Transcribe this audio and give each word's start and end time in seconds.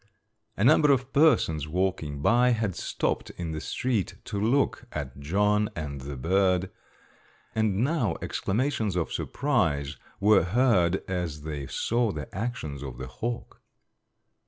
A 0.57 0.63
number 0.63 0.91
of 0.91 1.13
persons 1.13 1.67
walking 1.67 2.23
by 2.23 2.53
had 2.53 2.73
stopped 2.75 3.29
in 3.37 3.51
the 3.51 3.61
street 3.61 4.15
to 4.23 4.41
look 4.41 4.85
at 4.91 5.19
John 5.19 5.69
and 5.75 6.01
the 6.01 6.17
bird, 6.17 6.71
and 7.53 7.83
now 7.83 8.15
exclamations 8.19 8.95
of 8.95 9.11
surprise 9.13 9.97
were 10.19 10.41
heard 10.43 11.07
as 11.07 11.43
they 11.43 11.67
saw 11.67 12.11
the 12.11 12.33
actions 12.35 12.81
of 12.81 12.97
the 12.97 13.05
hawk. 13.05 13.61